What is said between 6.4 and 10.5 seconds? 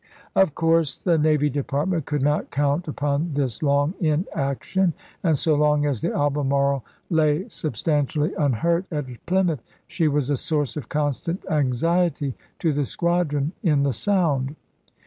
marle lay substantially unhurt at Plymouth she was a